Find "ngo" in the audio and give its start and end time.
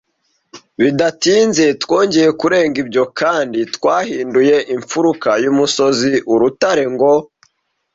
6.93-7.11